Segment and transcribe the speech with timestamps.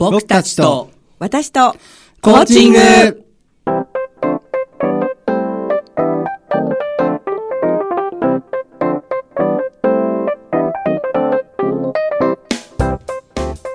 [0.00, 0.88] 僕たちと。
[1.18, 1.76] 私と。
[2.22, 2.78] コーチング。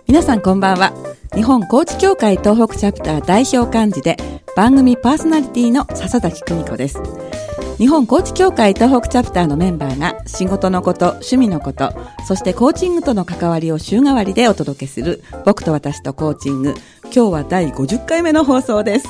[0.07, 0.91] 皆さんこんばんは。
[1.35, 4.18] 日本コーチ協会東北チャプター代表幹事で
[4.55, 7.25] 番組パーソナリティの笹崎久美子です
[7.78, 11.92] 日本コーチ協会東北チャプターのメンバーが仕事のこと趣味のこと
[12.25, 16.74] そしてコーチングとの関わりを週替わりでお届けする僕と私とコーチング。
[17.04, 19.07] 今日は第50回目の放送です。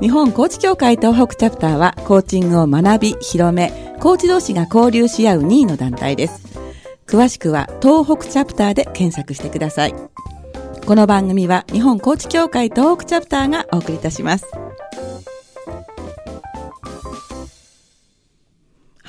[0.00, 6.46] 日本コーチ協会東北チャプターはコーチングを学び広めコーチ同士が交流し合う任意の団体です。
[7.06, 9.94] 詳しくは東北チャプターで検索してください。
[10.86, 14.46] この番組は日本コーチ協会東北チャプターがお送りいたします。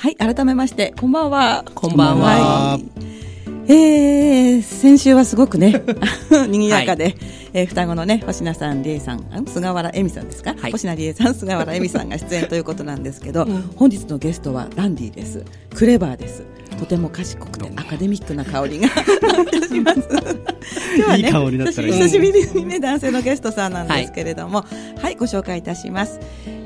[0.04, 2.78] はい改めましてこんばんはこんばんは。
[3.66, 5.82] えー、先週はすごくね、
[6.46, 7.16] 賑やかで、はい、
[7.54, 15.42] えー、双子のね、星名さん、理恵さん、菅原恵美さんですか、はい、星名理恵さん、菅原恵美さんが出演ということなんですけど、 うん、本日のゲストはランディです。
[15.74, 16.42] クレバーです。
[16.74, 18.88] とても賢くてアカデミックな香りが
[19.68, 20.08] します。
[20.96, 26.20] 今日はね、いい香りだったら久しぶりにね、男性のゲストさんなんですけれども、はい、はい、ご紹介いたします。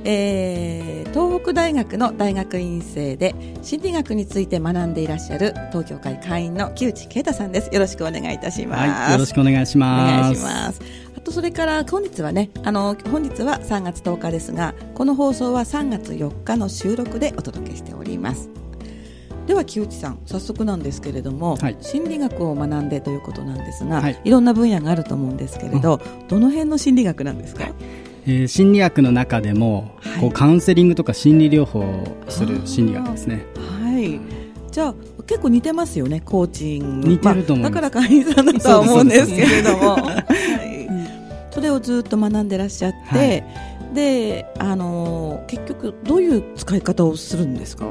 [0.04, 7.70] えー、東北大学の大学院生で心理学について学んでいらっしゃる東京会会員の木内啓太さんです。
[7.72, 8.90] よろしくお願いいたします。
[8.90, 10.18] はい、よろしくお願いします。
[10.18, 10.80] お願いします。
[11.16, 18.48] あとそれから本日はね、あの本日は3月10日ですが、この放送は3月4日の収録でお届けしております。
[19.48, 27.72] では木内さん早速なんですけれども、はい、心理学を学んでということなんですが、はい、いろんな分野があると思うんですけれど、うん、どの辺の心理学なんですか、はい。
[28.26, 33.46] えー、心理学の中でも、はい、こうカウンセリングとか心理療法をする心理学ですね。
[33.56, 34.20] はい。
[34.70, 34.94] じゃあ
[35.26, 37.08] 結構似てますよねコーチング。
[37.08, 40.88] 似てると思いまあ、だから会員さんだとは思うんですけれども、はい、
[41.50, 43.44] それをずっと学んでらっしゃって、はい、
[43.94, 47.91] であの結局どういう使い方をするんですか？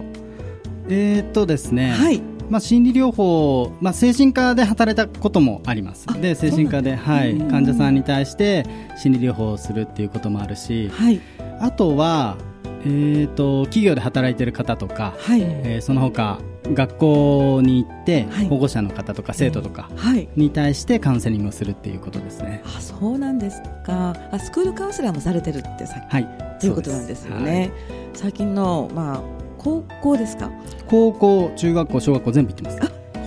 [0.90, 2.22] えー、っとですね、はい。
[2.50, 6.08] まあ、心理療法、まあ、精神科で働いたこともあります。
[6.22, 8.66] で精神科で、はい、患者さんに対して
[8.98, 11.22] 心理療法をするっていうこともあるし、はい、
[11.59, 12.38] あとは、
[12.86, 15.42] えーと、企業で働いてる方とか、はい。
[15.42, 16.40] えー、その他
[16.74, 19.90] 学校に行って、はい、保護者の方とか生徒とか
[20.36, 22.62] に対してカウンセリングをするっていうことですね。
[22.66, 24.16] あそうなんですか。
[24.31, 26.28] あスクールカウンセラーもされてるってさ、はい、
[26.59, 27.59] ということなんですよね。
[27.59, 27.72] はい、
[28.14, 30.50] 最近の、まあ高校ですか？
[30.88, 32.79] 高校中学校小学校全部行ってます。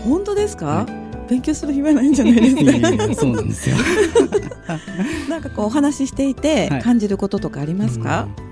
[0.04, 0.86] 本当ですか、は
[1.26, 3.14] い、勉強する暇ないんじゃないですか？
[3.20, 3.76] そうなんですよ。
[5.28, 8.50] なんかこうお話ししていて感じることとかありますか、はい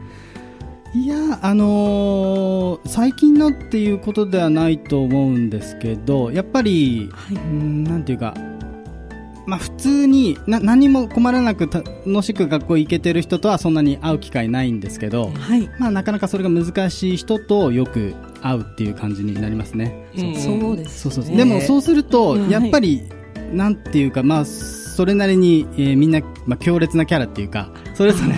[0.95, 8.33] いやあのー、最近のっていうことではないと思うんですけどやっぱり、はい、んなんていうか
[9.49, 20.07] まあ、普通にな何も困らなく楽しく学校行けてる人とはそんなに会う機会ないんですけど、はい、まあ、なかなかそれが難しい人とよく会うっていう感じになりますね。
[20.15, 20.77] そう。
[20.77, 21.37] ですね。
[21.39, 23.01] でもそうするとやっぱり、
[23.37, 28.35] はい、なんていうかまあそれなりに、えー、みんな、まあ、強烈なキャラっていうかそれぞれ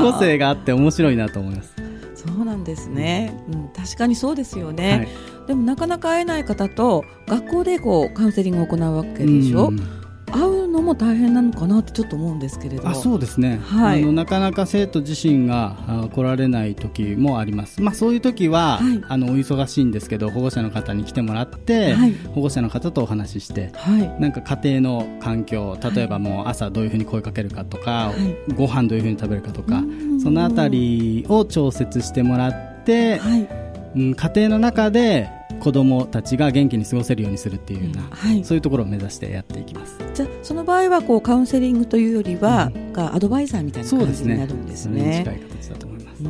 [0.00, 1.74] 個性があって面白いなと思います。
[2.14, 5.08] そうなんですね、うん、確かにそうですよね、
[5.38, 9.99] はい、でもなかなか会えない方と学校でこうカウンセリングを行うわけでしょ、うん
[10.30, 12.88] 会うのも大変なのかなってちょっと思うんですけれど。
[12.88, 15.76] あそうですね、はい、あのなかなか生徒自身が
[16.12, 28.14] 来られない時もあります、まあ、そういう時は、はい、あのお忙しいんですけど保護者の方に来てもらって、はい、保護者の方とお話しして、はい、なんか家庭の環境例えばもう朝どういうふうに声かけるかとか、は
[28.48, 29.82] い、ご飯どういうふうに食べるかとか
[30.22, 33.70] そのあたりを調節してもらって、はい。
[33.96, 35.28] うん、家庭の中で
[35.60, 39.98] 子どもたちが元気に過ごせるようにするっていうような、はい、そういうところを目指してやっていきます。
[40.14, 45.22] じゃその場合はこうカウンセリングというよりは、うん、アドバイザーみたいな感じになるんですね。
[45.24, 46.22] 近い形だと思います。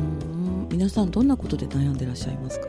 [0.69, 2.67] 皆さんどんなことで悩んでいらっしゃいますか？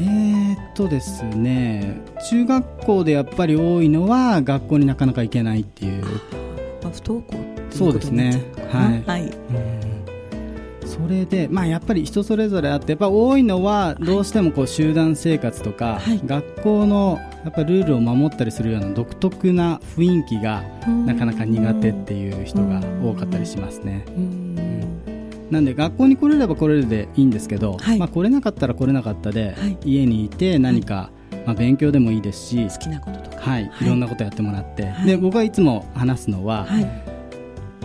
[0.00, 2.00] えー、っとですね
[2.30, 6.04] 中学校でやっぱり多いのは学校になかなか行けないっていう、
[6.82, 7.36] まあ、不登校
[7.70, 8.42] そうですね。
[8.70, 10.01] はい、はい、うん
[11.02, 20.62] それで、まあ、やっぱり人それぞれあってやっぱ多いのはどうしてもこう集団生活とか、はい、学校のやっぱルールを守ったりするような独特な雰囲気が
[21.06, 24.04] なかなか苦手っていう人が多かったりしますね。
[25.50, 31.10] なんで学校に来れれば来れるでいいんですけど、はい、まあ、来れなかったら来れなかったで、はい、家にいて何か、
[31.44, 33.84] まあ、勉強でもいいですし好きなこととか、はい、い。
[33.84, 36.66] ろんなことやってもらって、で僕はいつも話すのは、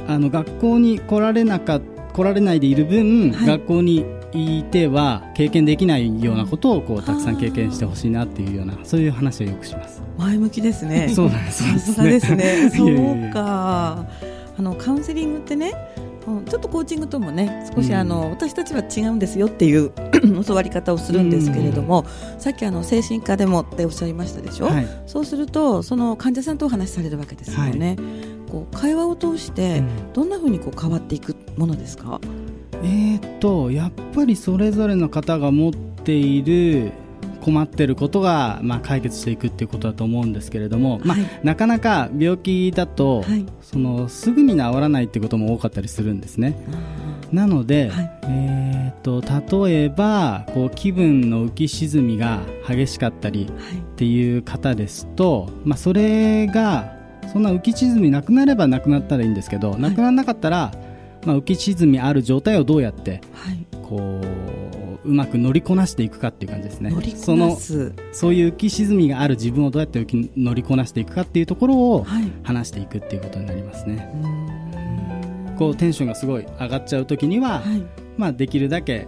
[0.07, 4.03] あの学校に来られなかった来られないでいる分、はい、学校に
[4.33, 10.01] いては経験できないようなことをこうたくさん経験してほしいなっていうようなそういう話をよくします。
[10.17, 11.09] 前向きですね。
[11.13, 11.95] そうなんですさす。
[11.95, 12.71] がですね。
[12.75, 14.07] そうか。
[14.57, 15.73] あのカウンセリングってね
[16.25, 19.91] ちょっとコーチングともね少しあの、うん、私たちは違うんですよっていう
[20.45, 22.03] 教わり方をするんですけれども、
[22.33, 29.83] うん、さっきあの精神科でもっておっしゃいましたでしょ、はい、そうするとその患者さんとお話しされるわけですよね、はい、こう会話を通して
[30.13, 32.19] どんなふうにこう変わっていくものですか、
[32.73, 36.91] うん、えー、っとやっぱりそれぞれの方が持っている
[37.47, 46.57] 困ってることが、まあ、解決していくっていうことだと思うんですけれども、まあ、なかなか病気だと、はい、そのすぐに治らないっていうことも多かったりするんですね。
[47.31, 49.21] なので、はい、えーと、
[49.65, 56.96] 例えばこう気分の浮き沈みが激しかったりっていう方ですと、まあ、それが
[57.31, 60.71] そんな浮き沈みなくなればなくなったらいいんですけど、なくならなかったら、
[61.25, 63.21] まあ、浮き沈みある状態をどうやって、
[63.83, 66.91] こううまく乗りこなしていくかっていう感じですね。
[67.15, 67.57] その
[68.11, 72.05] そういう浮き沈みがある自分をどうやって乗りこなしていくかっていうところを
[72.43, 77.83] 話していくっていうことになりますね、はい、こうテンションがすごい上がっちゃう時には、はい、
[78.17, 79.07] まあ、できるだけ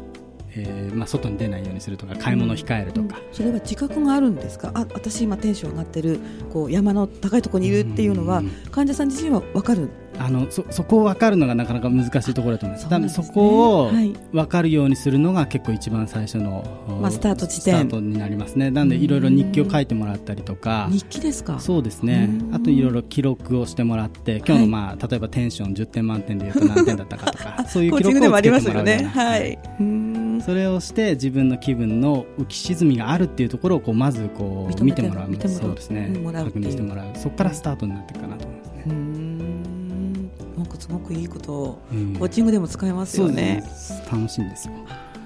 [0.67, 4.71] えーまあ、外に出ないようにするとか買い物を控えるとか、うん、それは自覚があるんですか？
[4.73, 6.19] あ私今テンション上がってる
[6.51, 8.41] こう山の高いところにいるっていうのは
[8.71, 9.89] 患者さん自身は分かる？
[10.17, 12.89] あのそそこを分かるのがなかなか難しいところだと思います。
[12.89, 13.91] そ、ね、そこを
[14.33, 16.65] 分かるようにするのが結構一番最初の、
[17.01, 17.75] まあ、スタート地点。
[17.75, 18.69] スタートになりますね。
[18.69, 20.89] なんでいろいろ日記を書いてもらったりとか。
[20.91, 21.59] 日記ですか。
[21.61, 22.29] そうですね。
[22.51, 29.57] あといろいろ記録をしてもらって今日の、まあ、例えばテンション10点満点でいうと何点だったかとか そういう記録をつけてもらうような、ね、はい
[30.41, 36.11] それをして自分の気分の浮き沈みがあるっていうところをこうまずこう見てもらうそうですね。
[36.13, 37.15] 確認してもらう。
[37.15, 39.29] そこからスタートになっていくかなと思いますね。
[40.79, 41.81] すごくいいことを
[42.17, 43.63] コーチングでも使えますよね。
[44.11, 44.73] うん、楽しいんですよ。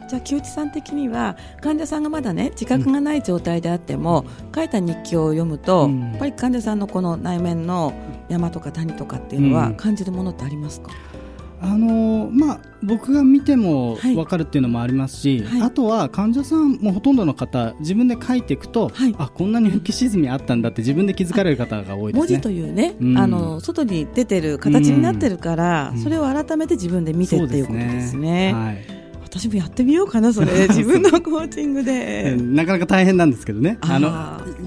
[0.10, 7.94] じゃあ木内さん的には患者さんがまだね自覚がない状態であっても、うん、書いた日記を読むと、うん、やっぱり患者さんのこの内面の
[8.28, 11.23] 山とか谷とかっていうのは感じるものってありますか、うん
[11.66, 22.28] あのまあ、僕が見ても分かるっていうのもありますし、はい、あとは患者さんもほとんどの方自分で書いていくと、はい、あこんなに浮き沈みあったんだって自分で気づかれる方が多いですね。
[22.28, 28.08] 文字というね、うん、あの外に出てる形になってるから、うん、それを改めて自分で見てっていうことですね。
[28.08, 28.54] すね。
[28.54, 29.04] はい。
[29.24, 32.36] 私もやってみようかな、それ、 自分のコーチングで。
[32.38, 34.12] なかなか大変なんですけどね、あの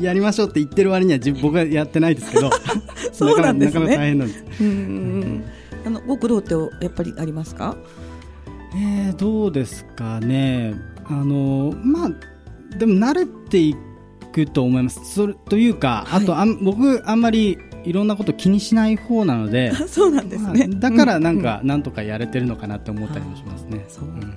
[0.00, 2.50] やりましょうって言ってる割には、僕はやってないですけど、
[3.12, 3.81] そうなんですね。
[3.81, 4.44] なかなか大変なんです。
[4.60, 5.44] うん
[5.86, 7.76] あのご苦労ってやっぱりありますか？
[8.74, 10.74] えー、どうですかね。
[11.04, 13.76] あのまあでも慣れてい
[14.32, 15.14] くと思います。
[15.14, 19.72] それというか、はい、あとあ僕あんまりいろんなこと気にしない方なので。
[19.86, 23.84] そうなんですね、まあ、だからなんか、うん、なんとかやれてるのかなって思ったりもしますね。
[23.88, 24.34] そう、うん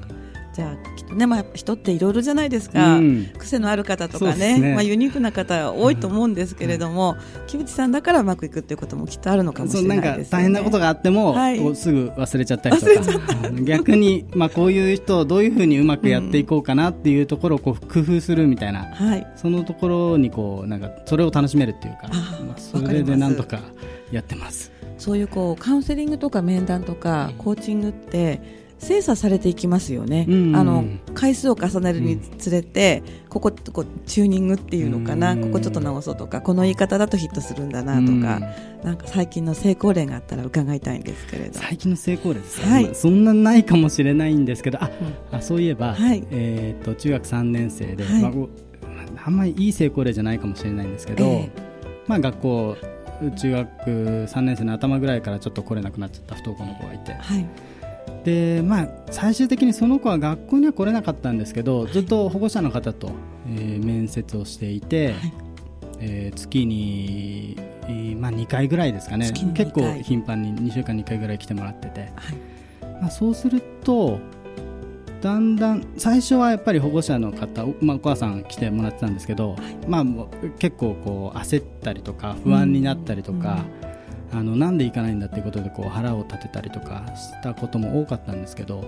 [0.60, 12.92] じゃあきっとね、まあ、人っていろいろじゃないですか、うん、癖のある方とかね、ね、まあ、ユニークな方多いと思うんですけれども、うん、木内さんだからうまくいくっていうこともきっとあるのかもしれないです、ね、大変なことがあっても、はい、すぐ忘れちゃったりとか。
[13.64, 22.10] 逆に、まあ、こういう人をどういうふうにうまくやっていこうかなっていうところをこう工夫するみたいな、はい、そのところにこうなんかそれを楽しめるっていうか
[22.46, 23.62] まあ、それでなんとか
[24.12, 24.74] やってます。
[24.98, 30.50] そういうこうカウンセリングとか面談とかコーチングって精査されていきますよね、うん。
[30.50, 38.22] うん、あの回数を重ねるにつれて、うん、こここチューニングっていうのかな、うん、ここちょっと直そうとかこの言い方だとヒットするんだなとか、うん、
[38.84, 41.60] なんか最近の成功例があったら伺いたいんですけれど。
[41.60, 44.82] 最近の成功例ですか、はい、そんなないかもしれないんですけど。
[44.82, 44.90] あ、
[45.32, 48.32] あそういえば、はい、えーと、中学3年生で、はい、まあ、
[49.26, 51.50] あんまりいい成功例じゃないかもしれないんですけど、えー、
[52.08, 52.78] まあ、学校
[53.36, 57.14] 中学3年生の頭ぐらいからちょっと来れなくなっちゃった不登校の子がいて。
[57.14, 57.46] はい
[58.24, 63.12] でまあ、最終的にその子は学校には来れなかったんですけど、ずっと保護者の方と、
[63.48, 65.16] えー、面接をしていて、はい、
[66.00, 69.32] えー、月に、えー、まあ、2回ぐらいですかね。
[69.54, 72.12] 結構頻繁に2週間に1回ぐらい来てもらってて、はい、
[73.02, 74.20] まあ、そうすると
[75.22, 80.06] だんだん最初はやっぱり保護者の方、まあ、お母さん来てもらってたんですけど、はい、まあ、
[80.60, 83.64] 結構こう焦ったりとか不安になったりとか。
[83.84, 83.89] うん
[84.32, 88.88] あのなんで行かないんだっていうことでこう腹を立てたりとかしたことも多かったんですけど、はい。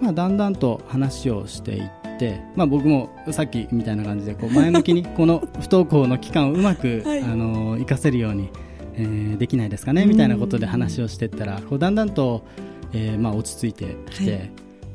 [0.00, 8.50] まあ、だんだんと話をしていって、まあ、僕もさっきみたいな感じでこう前向きにこの不登校の期間をうまく、 はい、あの活かせるように、
[8.94, 12.46] えー、できないですかねみたいなことで話をしていったらこうだんだんと、
[12.92, 14.50] えーまあ、落ち着いてきて、はい、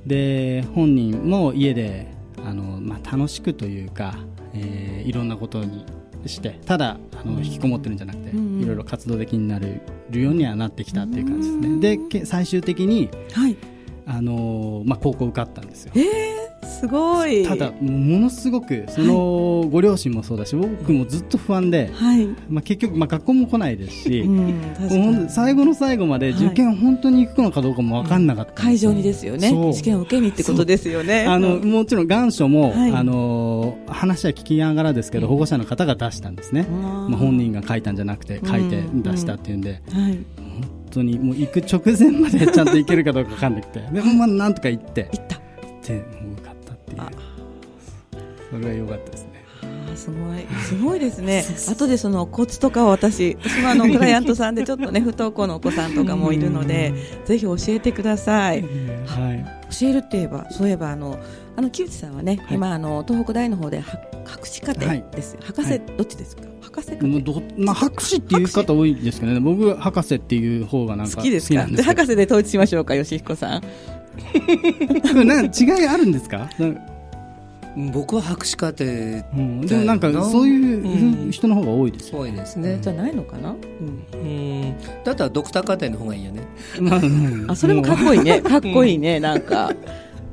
[0.06, 2.08] で本人も家で
[2.46, 4.16] あの、まあ、楽しくというか、
[4.54, 5.86] えー、いろんなことに
[6.30, 11.98] してただあの引きこもってるんじゃなくて、いろいろ活動的になれるようにはなってきたっていう感じですね。
[12.20, 13.58] で最終的に、はい。
[14.08, 15.94] あのまあ、高校受かったんですよ。
[15.96, 16.41] えー
[16.82, 17.46] すごい。
[17.46, 22.28] ただものすごくそのご両親もそうだし、僕もずっと不安で、はい。
[22.50, 29.50] まあ、結局、まあ、学校も来ないですし、うん、最後の最後まで受験本当に行くのかどうかも分かんなかった、会場にですよね。
[29.74, 31.26] 試験を受けにってことですよね。
[31.28, 40.18] あのもちろん願書も、はい、あの話は聞きながらですけど保護者の方が出したんですね、まあ、本人が書いたんじゃなくて書いて出したっていうんで、はい。
[40.92, 43.80] 当にもう行く直前までちゃんと行けるかどうか分かんなくて。
[43.80, 45.10] でもまあなんとか行って。
[45.12, 45.42] 行った。
[45.88, 46.06] で
[46.92, 47.08] っていう
[48.52, 49.32] それは良かったですね
[49.96, 51.44] すごい、すごいですね。
[51.70, 56.94] 後でそのコツとかを私、私もあの クライアントさんでちょっとね不登校のお子さんとかもいるので、
[57.26, 58.62] ぜひ教えてください。
[58.62, 58.68] は
[59.34, 59.46] い。
[59.80, 61.20] 教えるって言えば、そういえばあの
[61.58, 63.82] あの木内さんはね、はい、今あの東北大の方で
[64.26, 65.36] 博士課程です。
[65.36, 66.44] はい、博士、どっちですか？
[66.62, 67.42] 博士課程。
[67.58, 69.40] まあ博士っていう方多いですけどね。
[69.42, 71.66] 僕博士っていう方がなんか好きですか？
[71.66, 73.62] で博士で統一しましょうか、吉彦さん。
[75.26, 76.50] な違いあるんですか？
[77.94, 78.88] 僕は博士課程、う
[79.40, 82.78] ん、でもなんかそういう人の方が多いです、うん、多いですね。
[82.82, 83.56] じゃないのかな、
[84.14, 84.76] うん、うん。
[85.06, 86.42] だったらドクター課程の方がいいよね。
[87.48, 88.42] あそれもかっこいいね。
[88.42, 89.22] かっこいいね。
[89.22, 89.72] なんか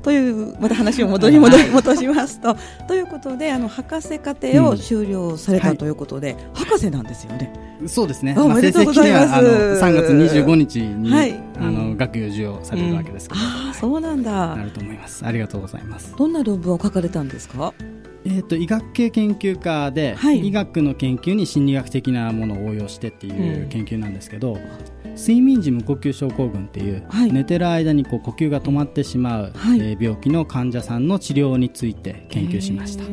[0.02, 7.52] というまた話を戻り戻り戻しますとということであの博士課程を修了されたということで、博士なんですよね。
[7.86, 8.34] そうですね。
[8.36, 9.34] おめでとうございます。
[9.34, 14.56] あ、3月25日に、はい、あの学業授与されるわけですけど、ああそうなんだ。
[14.56, 15.24] なると思います。
[15.26, 16.14] ありがとうございます。
[16.16, 17.72] どんな論文を書かれたんですか？
[18.30, 33.04] えーと、医学系研究家で、はい、医学の研究に心理学的なものを応用してっていう研究なんですけど、うん、睡眠時無呼吸症候群っていう、はい、寝てる間にこう呼吸が止まってしまう、はい、えー、病気の患者さんの治療について研究しました。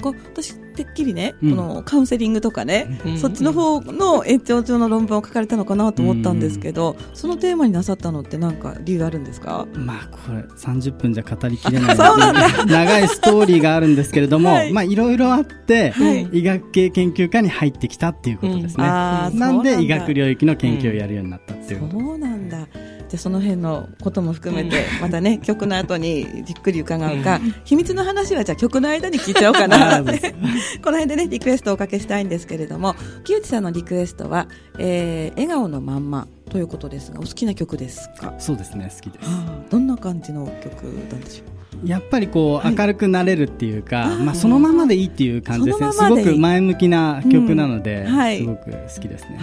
[0.00, 9.66] こう私てっきりね、うん、このカウンセリングとかね、うん、そっちの方の延長上の論文を書かれたのかなと思ったんですけど、うん、そのテーマになさったのって何か理由あるんですか？
[9.74, 11.96] まあこれ30分じゃ語りきれない
[12.66, 22.68] 長いストーリーがあるんですけれども、はい、まあいろいろあって、はい、医学系研究家に入ってきたっていうことですね、なんで医学領域の研究をやるようになったっていう、そうなんだ
[23.08, 29.98] じゃその辺のことも含めて、またね、 曲の後にじっくり伺うか、秘密の話はじゃあ曲の間に聞いちゃおうかな。
[30.82, 34.48] この辺でね、リクエストをおかけしたいんですけれども、木内さんのリクエストは、
[34.78, 38.34] えー、笑顔のまんまということですが、お好きな曲ですか？
[38.38, 39.30] そうですね、好きです。
[39.70, 41.44] どんな感じの曲なんでしょ
[41.84, 41.88] う？
[41.88, 45.92] やっぱりこう明るくなれるっていうか、はい、まあそのままでいいっていう感じですね。
[45.92, 48.16] すごく前向きな曲なので、うん。
[48.16, 49.38] はい、すごく好きですね。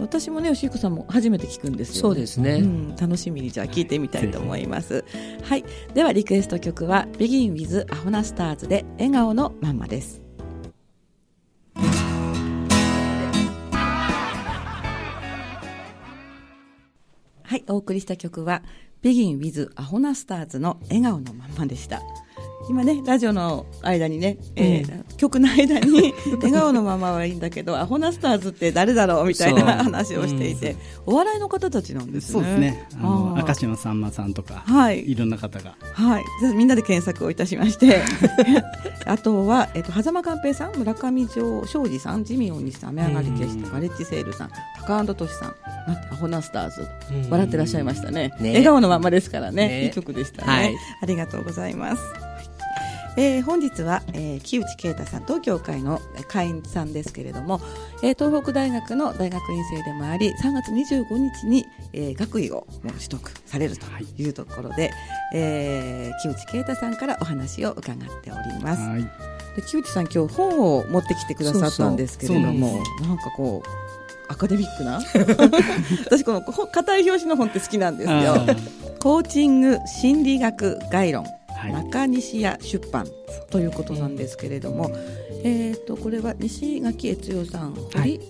[0.00, 5.04] 私もね吉彦さんも初めて聞くんですよ、ね、そうですね、うん、楽しみにじゃあ聞いてみたいと思います、
[5.44, 5.64] はい、
[5.94, 10.22] ではリクエスト曲は「Begin with アホなスターズ」で「笑顔のまんま」です。
[17.50, 17.64] はい。
[17.66, 18.62] お送りした曲は
[19.02, 22.00] 「Begin with アホなスターズ」の「笑顔のまんま」でした
[22.68, 30.76] 今ねラジオの間にね、えー、うん、曲の間に 笑顔のままはいいんだけどアホナスターズって誰だろうみたいな話をしていて、
[31.06, 32.32] うん、お笑いの方たちなんですね。
[32.32, 32.88] そうですね。
[32.94, 35.76] あの明石のさんまさんとか、はい、いろんな方が。
[35.94, 36.24] はい。
[36.54, 38.02] みんなで検索をいたしまして。
[39.06, 45.54] あとは、えっと、狭間寛平さん村上庄司さんジミー大西さん雨上がり消したガレッジセールさん高安トシさん
[46.12, 46.86] アホナスターズ。
[47.28, 52.29] 笑ってらっしゃいましたね、ね、笑顔のままですからね、ね、いい曲でしたね、はい、ありがとうございます
[53.16, 57.60] えー、本日は、えー、木内啓太さん東京会の会員さんですけれども、
[58.02, 63.86] えー、東北大学の大学院生でもあり3月25日に、えー、学位を取得されると
[64.18, 64.30] い。
[64.30, 64.90] うところで、はい、
[65.34, 68.82] えー、木内啓太さんからお話を伺っております。
[68.82, 69.02] はい、
[69.56, 75.00] で木内さん今日本を持ってきてくださったんですけれどもなんかこうアカデミックな？
[76.06, 78.46] 私この硬い表紙の本って好きなんですよ。
[79.00, 81.24] コーチング心理学概論
[81.68, 83.06] 中西屋出版
[83.50, 84.90] ということなんですけれども、
[85.44, 88.20] えー、とこれは西垣悦代さん、堀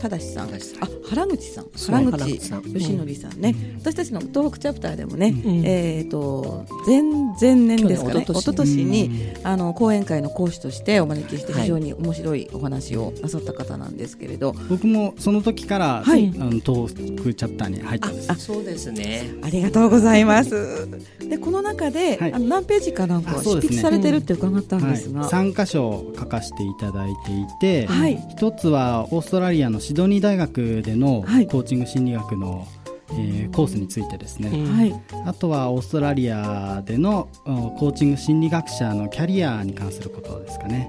[0.00, 3.40] 正さん、あ原口さん、原口義則さん。
[3.40, 7.02] ね、私たちの東北チャプターでもね、えっ、と前
[7.40, 18.34] 前年ですかね、一昨年にあの講演会の講師としてお招きして非常に面白いお話をなさった方なんですけれど、僕もその時から、はい、あの東北チャプターに入ったんです。
[18.36, 19.30] そうですね。
[19.42, 20.88] ありがとうございます。
[21.28, 27.88] でこの中で、あの何ページかなんか執筆されてるって伺ったんですが、三箇所書かせていただいていて、
[28.30, 32.64] 一つはオーストラリアのシドニー大学でのコーチング心理学の、
[33.10, 34.94] えー、コースについてですね、はい、
[35.26, 37.28] あとはオーストラリアでの
[37.76, 40.88] コーチング心理学者のキャリアに関することですかね。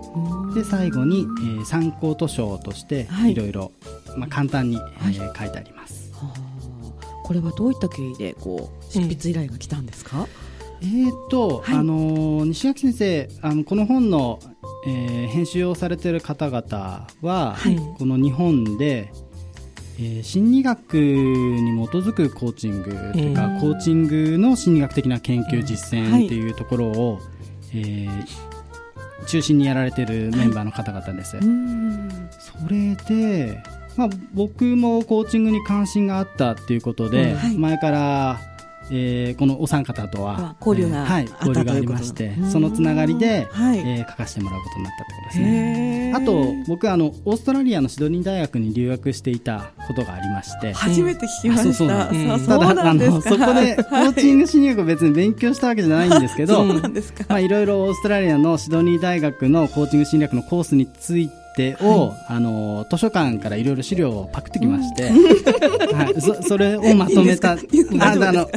[0.53, 3.34] で最後に、えー、参考図書としてい。
[3.34, 3.72] ろいろ
[4.29, 6.12] 簡単に、はい、えー、書いてあります、
[7.24, 10.50] これはどういった経緯でこう執筆依頼が来たんですか、うん
[10.81, 14.39] えーと、はい、あの西垣先生あのこの本の、
[14.85, 19.11] えー、編集をされている方々は、はい、この日本で、
[20.00, 27.23] えー、心理学に基づくコーチングというか、コーチングの心理学的な研究実践っていうところを、はい、
[27.75, 31.38] えー、中心にやられているメンバーの方々です。
[32.39, 33.61] それで
[33.97, 38.39] まあ、僕もコーチングに関心があったっていうことで、前から
[38.91, 46.13] えー、このお三方とは交流が、えー、はい、交流がありましてそのつながりで、はい、えー、書かせてもらうことになったってことですね。
[46.13, 50.74] あと僕あのオーストラリアのシドニー大学に留学していたことがありまして。
[50.74, 56.65] 初めて聞きました、うん、ただあのそこでコーチング心理学を別に勉強したわけじゃないんですけど
[57.27, 68.50] まあいろいろオーストラリアのシドニー大学のコーチング心理学のコースについて手を、はい、あの図書館からいろいろ資料をパクってきまして、うん、 はい、そそれをまとめたああの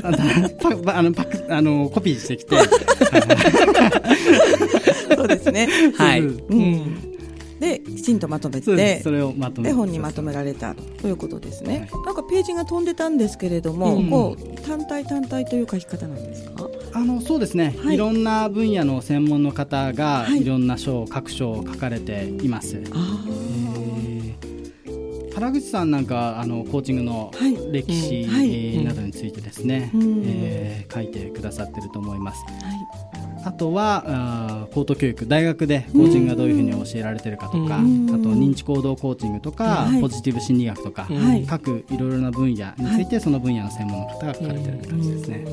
[0.87, 2.57] あのパクあのコピーしてきて
[5.17, 5.69] そうですね。
[5.97, 6.25] はい、う
[6.55, 7.11] ん。
[7.61, 9.75] できちんとまとめてそれをまとめて。
[9.75, 16.69] 本にまとめられたということですね、はい、なんかページが飛んでたんですけれども、うん、こう単体単体という書き方なんですか？
[16.95, 22.81] あのそうですね、はい、いろんな分野の専門の方が、い、ろんな書各書を書かれています。
[25.35, 27.33] 原口さんなんかあのコーチングの
[27.73, 28.29] 歴史、
[28.85, 29.91] などについてですね、
[30.25, 32.45] えー、書いてくださってると思います。
[33.45, 41.09] あとはあ高等教育大学でコーチングがどういうふうに教えられてるかとか、あと認知行動コーチングとか、ポジティブ心理学とか、
[41.49, 45.45] 各いろいろな分野についてその分野の専門の方が書かれてる感じですね。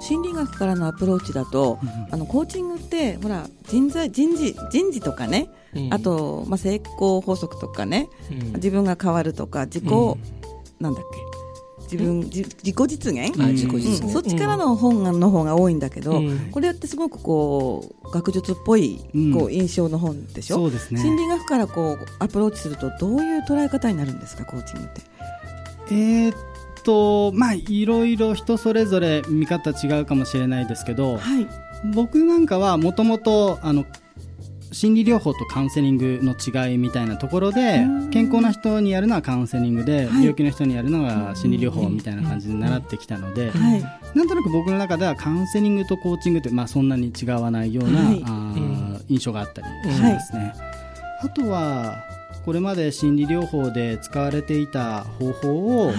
[0.00, 9.84] 心理学からのアプローチだと、うん、あのコーチングってほら人材人事人事とかね、うん、あと、まあ、成功法則とかね、うん、自分が変わるとか自己、
[10.78, 11.45] なんだっけ
[11.90, 14.12] 自分自己実現、自己実現。
[14.12, 19.00] そっちからの本の方が多いんだけど、これってすごくこう学術っぽい
[19.32, 24.44] こう印象の本でしょ、そうですね、心理学からこうアプローチするとどういう捉え方になるんですか？
[24.44, 25.00] コーチングって。
[25.90, 26.34] えー、
[26.84, 31.46] とまあいろいろ人それぞれ見方違うかもしれないですけど、はい、
[31.94, 33.84] 僕なんかはもともとあの
[34.76, 43.82] 心理療法とカウンセリングの違いみたいなところで健康な人にやるのはカウンセリングで、はい、病気の人にやるのが心理療法みたいな感じで習ってきたので、はい、
[44.14, 50.52] なんとなく僕の中ではカウンセリングとコーチングって、まあ、そんなに違わないような、はい、あ印象があったりしますね。
[51.22, 52.04] あとは
[52.44, 55.92] これまで心理療法で使われていた方法を、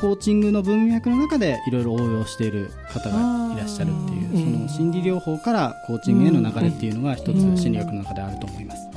[0.00, 8.88] コーチングの文脈の中でいろいろ応用している方がいらっしゃるっていうその心理療法からコーチングへの流れっていうのが一つ心理学の中であると思います。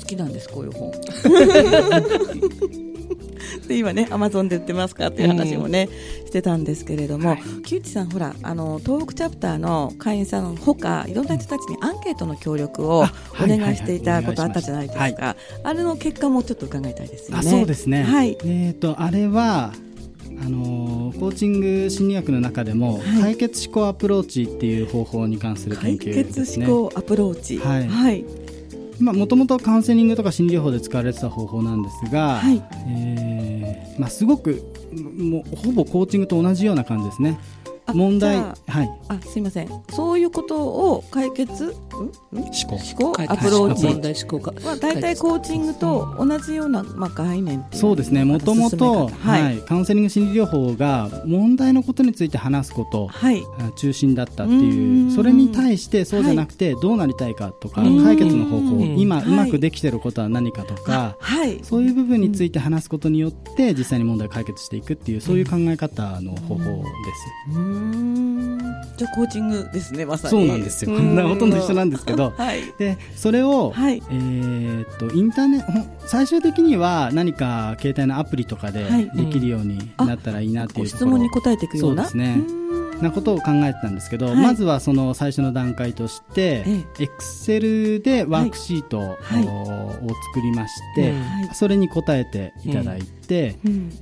[0.00, 0.92] 好きなんですこういう本
[3.68, 5.88] で今ねアマゾンで売ってますかっていう話もね、
[6.20, 13.06] うん、してたんですけれども、はい、木内さんほらあの東北チャプターの会員さんほかいろんな人たちにアンケートの協力をお
[13.40, 17.42] 願いしていたことあったじゃないですか、あれの結果もちょっと伺いたいですよね。
[17.42, 19.72] そうですね、はい、えっ、とあれは
[20.44, 26.14] あのコーチング心理学の中でも、解決思考アプローチっていう方法に関する研究ですね。
[26.14, 28.24] 解決思考アプローチ、はい、はい
[29.00, 34.62] もともとカウンセリングとか心理療法で使われてた方法なんですが、はいえーまあ、すごく
[35.16, 37.38] もうほぼコーチングと同じような感じですね。
[37.92, 38.36] 問題。
[38.36, 38.90] はい。
[39.08, 39.68] あすいません。
[39.90, 41.74] そういうことを解決？
[41.92, 42.10] 思
[42.66, 42.76] 考。
[42.76, 43.22] 思考？
[43.30, 44.52] アプローチ問題思考か。
[44.68, 48.24] は大体コーチングと同じような、まあ、概念っていうそうですね。
[48.24, 49.10] もともと
[49.66, 53.44] カウンセリング心理療法が問題のことについて話すこと、はい、
[53.76, 67.73] 中心だったっていうそれに対してそうじゃなくて、どうなりたいかとか解決の方法今うまくできてることは何かとか、はい、そういう部分について話すことによって実際に問題を解決していくっていうそういう考え方の方法です。
[68.96, 70.30] じゃあコーチングですねまさに。
[70.30, 70.92] そうなんですよ。
[70.92, 78.84] ほとんど一緒なんですけど、はい、でそれを、はい、えー、っとインターネット 最終的には何か携帯のアプリとかで
[79.14, 82.04] できるようになったらいいなっていう質問に答えていくような。
[82.04, 82.40] そうですね
[83.02, 86.64] なことを考えてたんですけど、はい、まずはその最初の段階として、
[86.98, 91.12] エクセルでワークシートを,、作りまして、
[91.52, 93.56] それに答えていただいて、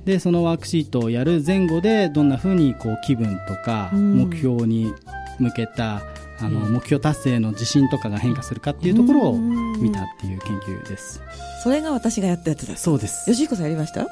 [0.05, 4.93] でそのワークシートをやる前後でどんなふうにこう気分とか目標に
[5.39, 6.01] 向けた、
[6.39, 11.21] あの目標達成の自信とかが変化するかっていうところを見たっていう研究です。
[11.63, 12.75] それが私がやったやつだ。
[12.75, 13.25] そうです。
[13.31, 14.07] 吉彦さんやりました？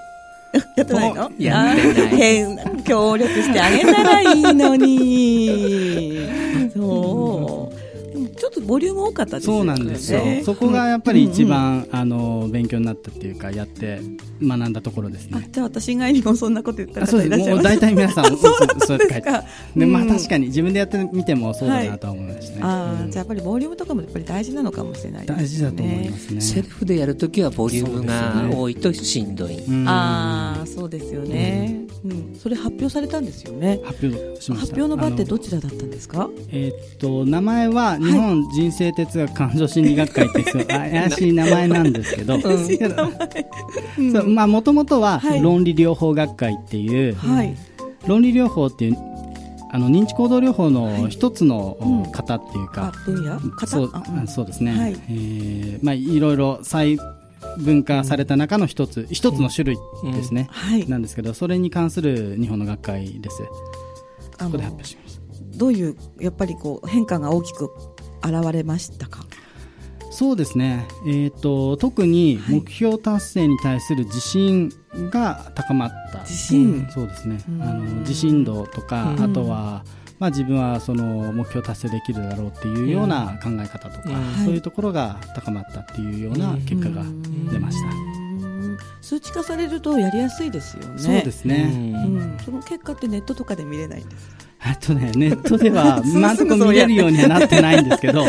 [0.75, 1.31] やってないの？
[1.37, 2.83] やってない。
[2.83, 6.27] 協力してあげたらいいのに。
[6.75, 6.79] そ
[7.29, 7.30] う。
[8.41, 9.59] ちょっとボリューム多かったですよね。
[9.59, 14.01] そうなんですよ、そこがやっぱり一番、あの勉強になったっていうかやって
[14.41, 15.47] 学んだところですね。
[15.51, 17.63] じゃあ私以外にもそんなこと言ったらっしゃいます。
[17.63, 18.37] 大体皆さん そう
[18.79, 19.43] そうですか。
[19.77, 26.41] で、まあ、確かに自分でやってみてもそうだなとは思いましたね、あじゃあやっぱりボリュームとかもやっぱり大事なのかもしれない大事だと思いますね。
[26.41, 32.35] セルフでやるときはボリュームが多いとしんどい、ああそうですよね、うん。
[32.41, 33.79] それ発表されたんですよね。
[33.83, 36.27] 発表しま発表の場ってどちらだったんですか？
[36.51, 42.37] えっと名前は日本人生哲学感情心理学会っていう 怪しい名前なんですけど。
[44.47, 47.55] もともとは論理療法学会っていう、はい、
[48.07, 48.97] 論理療法っていう
[49.73, 52.91] あの認知行動療法の一つの方っていうか、
[53.65, 53.91] そう
[54.27, 54.97] そうですね、はい。
[55.09, 56.97] えーまあ、いろいろ細
[57.57, 59.77] 分化された中の一つ一つの種類
[60.13, 63.43] ですね、はい、なんですけどそれに関する日本の学会です。
[64.39, 65.21] そこで発表しました
[65.57, 67.69] どういうやっぱりこう変化が大きく
[68.23, 69.25] 現れましたか？
[70.13, 74.69] そうですね、えーと、特に目標達成に対する自信
[75.09, 79.85] が高まった、自信、そうですね、あの自信度とか、あとは、
[80.19, 84.09] まあ、自分はその目標達成できるだろうっていうような考え方とか、
[84.43, 87.03] そういうところが高まったっていうような結果が
[87.49, 88.10] 出ました。
[89.11, 90.97] 数値化されるとやりやすいですよね。
[90.97, 91.69] そうですね。
[91.73, 94.29] うん、その結果ってネットとかで見れないんです。
[94.61, 98.23] あとね、ネットでは 今んとこ見れるようにはなってないんですけど、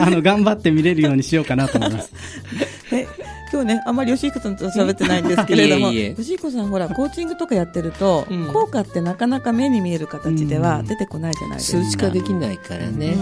[0.00, 2.10] あの、頑張って見れるようにしようかなと思います。
[2.90, 3.06] え
[3.52, 11.84] 今日ね、あんまり吉彦さんと喋ってないんですけれども、いえいえ吉彦さん、ほら、コーチングとかやってると、うん、効果ってなかなか目に見える形では出てこないじゃないですか。
[11.84, 13.14] 数値化できないからね。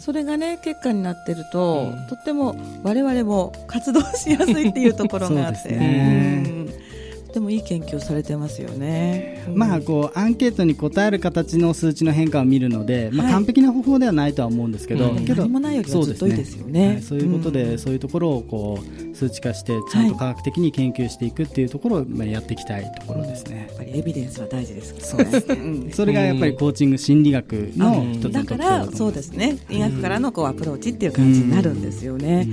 [0.00, 5.68] それがね、結果になってると、とっても我々も活動しやすいっていうところがあって。
[5.76, 6.87] ね
[7.32, 9.44] でもいい研究されてますよね。
[9.54, 17.00] まあこうアンケートに答える形の数値の変化を見るので、まあ完璧な方法ではないとは思うんですけど、けど何もないよりはずっといいですよね。
[17.02, 23.66] そういうことで、そういうところをこう数値化してちゃんと科学的に研究していくっていうところをまあやっていきたいところですね。
[23.68, 25.92] やっぱりエビデンスは大事ですそうですね。
[25.92, 29.58] それがやっぱりコーチング心理学の一つのだからそうですね。
[29.68, 32.48] 医学からのこうアプローチっていう感じになるんですよね。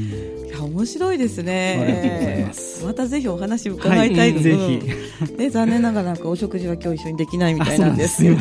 [0.55, 2.51] や面白いですね。
[2.83, 4.43] またぜひお話伺いたいです。
[4.43, 5.37] ぜひ。
[5.37, 8.35] で残念ながらなんかお食事は今日一緒にできないみたいなんですけど、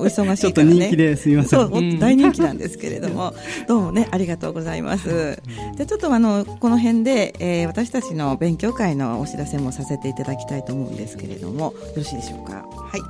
[0.00, 0.74] お忙しいからね。
[0.74, 1.98] 人気ですみません。
[1.98, 3.34] 大人気なんですけれども、
[3.68, 5.40] どうもねありがとうございます。
[5.76, 12.64] じゃちょっとあのこの辺で、えー、私たちの勉強会のお知らせもさせていただきたいと思うんですけれども、よろしいでしょうか？
[12.66, 13.00] はい。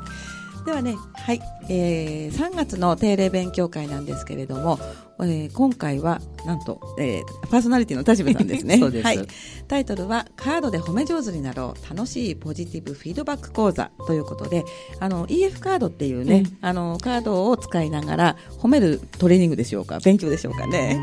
[0.66, 4.80] ではね、はい、えー、3月の定例勉強会なんですけれども、
[5.20, 8.80] えー、今回はなんと、えー、パーソナリティの田島さんですね。
[9.02, 9.26] はい、
[9.68, 14.64] タイトルは「カードで褒め上手になろう楽しいポジティブフィードバック講座」ということで
[15.00, 20.98] あの EF カードっていうね、うん、あのカードを使いながら褒めるトレーニングでしょうか勉強でしょうかね。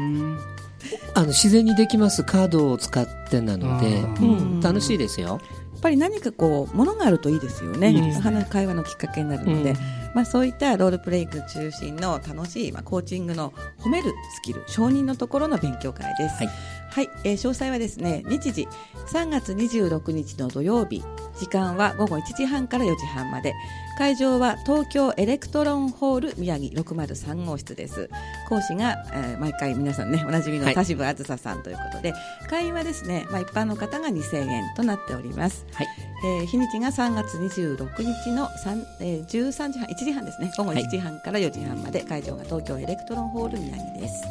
[1.15, 5.39] あの自然にできますカードを使ってなので、うん、楽しいですよ。
[5.83, 8.47] ぱり何かこうものがあるといいですよね、いいね。
[8.49, 9.77] 会話のきっかけになるので、うん、
[10.13, 16.35] まあ、そういったロールプレイング中心の楽しい、まあ、コーチングの褒めるスキル承認のところの勉強会です。
[16.35, 16.49] はい、
[16.93, 18.67] はい、えー、詳細はですね日時
[19.07, 21.03] 3月26日の土曜日。
[21.39, 23.55] 時間は午後1時半から4時半まで。
[23.97, 28.11] 会場は東京エレクトロンホール宮城603号室です。
[28.47, 35.87] 講師が、えー、毎回皆さんねおなじみの田渋あずささんということで、はい、会員はですね、まあ、一般の方が2000円となっております、はい。
[36.23, 40.51] えー、日にちが3月26日の3、えー、13時半1時半ですね。
[40.55, 44.23] 午後1時半から4時半まで、会場が東京エレクトロンホール宮城です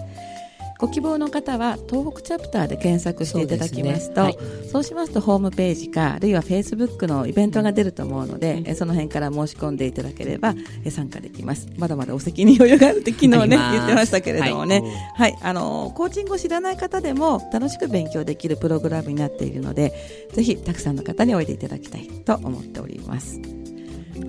[0.83, 4.37] ご希望の方は東北チャプターで検索していただきますとそう、ね。
[4.37, 10.57] はい、そうしますとホームページかあるいはフェイスブックのイベントが出ると思うので、うん、その辺から申し込んでいただければ
[10.91, 11.69] 参加できます。
[11.79, 14.81] まだまだお席に余裕があるって昨日ね言ってましたけれどもね、
[15.15, 19.93] はい、はい、あのコーチングを知らない方でも楽しく勉強できるプログラムになっているので
[20.33, 23.62] ぜひたくさんの方においでいただきたいと思っております。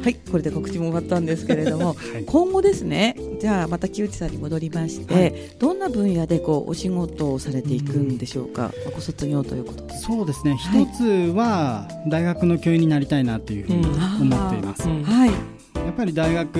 [0.03, 9.97] はい、これで告知も終わったんですけれども、 はい、今後ですね、じゃあまた木内さんに戻りまして、はい、どんな分野でこうお仕事をされていくんでしょうか、うん、ご卒業ということで。
[9.97, 14.83] そうですね、一、つは大学の教員になりたいなというふうに思っています。
[14.83, 16.55] はいやっぱり大学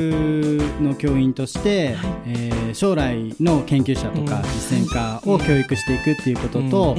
[0.82, 6.96] の教員として、はい、えー、将来の研究者とか実践家を教育していくっていうことと、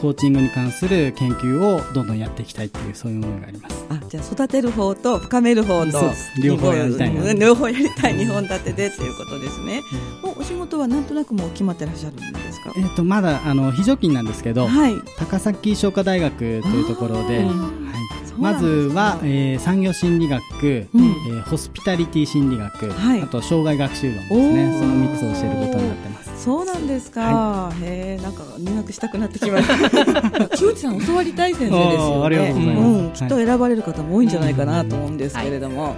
[0.00, 3.86] コーチングに関する研究をどんどんやっていきたいっていうそういう思いがあります。
[3.90, 9.82] あじゃあ育てる方と深める方と両方やりたいな、両方やりたい2本立てでっていうことですね、
[10.22, 24.78] もうお仕事はなんとなくもう決まってらっしゃるんですか、えーと、まだあの非常勤なんですけど、はい、高崎商科大学というところで、はいまずは、えー、産業心理学、うん、えー、ホスピタリティ心理学、はい、あと障害学習論ですね。
[24.78, 26.28] その3つを教えることになってます。
[26.44, 30.48] そうなんですか、はい、へえなんか入学したくなってきました。
[30.56, 32.36] 木内さん教わりたい先生ですよね。
[32.78, 35.94] うん、きっと選ばれる方も多いんじゃないかなと思うんですけれども、はい、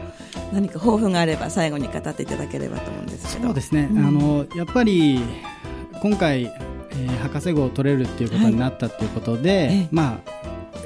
[0.54, 3.48] 何か抱負があれば最後に語っていただければと思うんですけど。
[3.48, 5.20] そうですね、うん、あのやっぱり
[6.02, 10.39] 今回、えー、博士号を取れるっていうことになったっていうことで、はい、まあ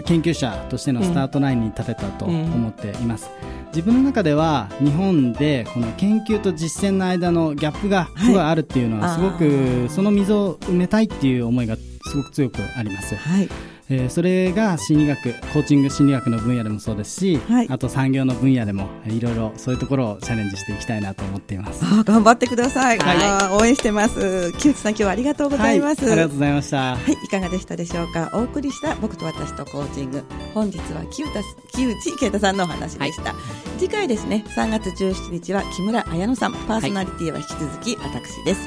[0.04, 3.66] 研究者としてのスタートラインに立てたと思っています、うん。
[3.68, 13.14] 自分の中では日本でこの研究と実践の間のギャップがすごいあるっていうのはすごくその溝を埋めたいっていう思いがすごく強くあります。
[13.16, 13.48] はい
[13.90, 21.84] えー、それが心理学コーチング心理学の分野でもそうですし、はい、あと産業の分野でもいろいろそういうところをチャレンジしていきたいなと思っています。
[21.84, 24.52] あ頑張ってください、はい、応援してます。
[24.58, 26.96] 木内さん今日はありがとうございます、はい、ありがとうございました。
[26.96, 28.30] はいいかがでしたでしょうか？
[28.32, 30.24] お送りした僕と私とコーチング。
[30.54, 31.32] 本日は木内
[31.74, 33.34] 木内啓太さんのお話でした、
[33.78, 36.52] 次回ですね3月17日は木村彩乃さん。
[36.52, 38.60] パーソナリティは引き続き私です、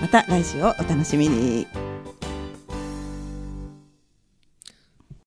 [0.00, 1.66] また来週をお楽しみに